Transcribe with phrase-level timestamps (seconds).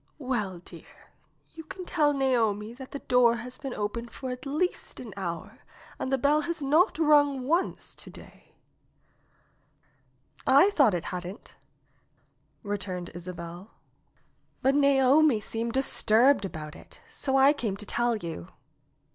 [0.17, 1.11] "Well, dear,
[1.53, 5.59] you can tell Naomi that the door has been open for at least an hour
[5.99, 8.55] and the bell has not rung once to day."
[10.47, 11.55] NAOMI'S WEDDING BELLS 65 thought it hadn't,"
[12.63, 13.69] returned Isabel.
[14.63, 18.47] "But Naomi seemed disturbed about it, so I came to tell you."